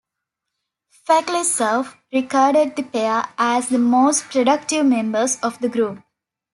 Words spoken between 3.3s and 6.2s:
as the most productive members of the group.